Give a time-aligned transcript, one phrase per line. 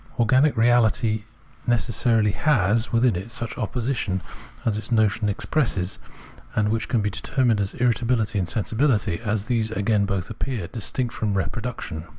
[0.17, 1.25] Organic reahty
[1.67, 4.23] necessarily has within it such an opposition
[4.65, 5.99] as its notion expresses,
[6.55, 11.13] and which can be determined as irritabihty and sensibihty, as these again both appear distinct
[11.13, 12.05] from reproduction.